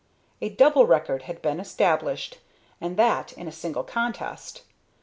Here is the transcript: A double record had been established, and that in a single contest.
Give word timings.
A 0.41 0.49
double 0.49 0.87
record 0.87 1.21
had 1.29 1.43
been 1.43 1.59
established, 1.59 2.39
and 2.81 2.97
that 2.97 3.33
in 3.33 3.47
a 3.47 3.51
single 3.51 3.83
contest. 3.83 4.63